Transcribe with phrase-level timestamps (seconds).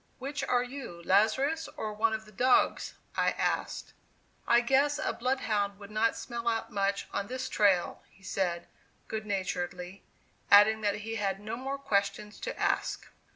[0.17, 3.93] "Which are you, Lazarus, or one of the dogs?" I asked.
[4.47, 8.65] "I guess a blood hound would not smell out much on this trail," he said
[9.07, 10.01] good naturedly,
[10.49, 13.09] adding that he had no more questions to ask.